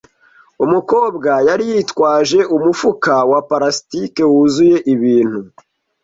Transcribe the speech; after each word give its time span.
Umukobwa 0.65 1.29
yari 1.47 1.63
yitwaje 1.71 2.39
umufuka 2.55 3.13
wa 3.31 3.39
plastiki 3.49 4.23
wuzuye 4.31 4.77
ibintu. 4.93 5.41